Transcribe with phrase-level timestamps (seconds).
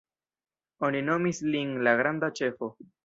[0.87, 2.73] Oni nomis lin la »Granda Ĉefo«.